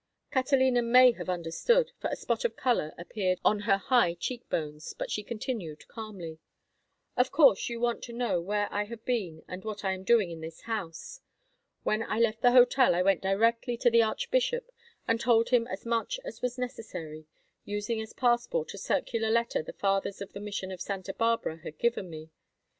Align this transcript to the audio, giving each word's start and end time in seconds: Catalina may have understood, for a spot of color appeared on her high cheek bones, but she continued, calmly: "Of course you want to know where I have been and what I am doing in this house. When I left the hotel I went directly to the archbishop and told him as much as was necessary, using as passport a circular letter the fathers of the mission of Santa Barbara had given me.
Catalina 0.31 0.81
may 0.81 1.11
have 1.11 1.29
understood, 1.29 1.91
for 1.99 2.09
a 2.09 2.15
spot 2.15 2.43
of 2.43 2.55
color 2.55 2.91
appeared 2.97 3.37
on 3.45 3.59
her 3.59 3.77
high 3.77 4.15
cheek 4.15 4.49
bones, 4.49 4.95
but 4.97 5.11
she 5.11 5.21
continued, 5.23 5.87
calmly: 5.87 6.39
"Of 7.15 7.31
course 7.31 7.69
you 7.69 7.79
want 7.79 8.01
to 8.05 8.11
know 8.13 8.41
where 8.41 8.67
I 8.73 8.85
have 8.85 9.05
been 9.05 9.43
and 9.47 9.63
what 9.63 9.85
I 9.85 9.91
am 9.93 10.03
doing 10.03 10.31
in 10.31 10.41
this 10.41 10.61
house. 10.61 11.21
When 11.83 12.01
I 12.01 12.17
left 12.17 12.41
the 12.41 12.49
hotel 12.53 12.95
I 12.95 13.03
went 13.03 13.21
directly 13.21 13.77
to 13.77 13.91
the 13.91 14.01
archbishop 14.01 14.71
and 15.07 15.19
told 15.19 15.49
him 15.49 15.67
as 15.67 15.85
much 15.85 16.19
as 16.25 16.41
was 16.41 16.57
necessary, 16.57 17.27
using 17.63 18.01
as 18.01 18.13
passport 18.13 18.73
a 18.73 18.79
circular 18.79 19.29
letter 19.29 19.61
the 19.61 19.71
fathers 19.71 20.19
of 20.19 20.33
the 20.33 20.39
mission 20.39 20.71
of 20.71 20.81
Santa 20.81 21.13
Barbara 21.13 21.57
had 21.57 21.77
given 21.77 22.09
me. 22.09 22.31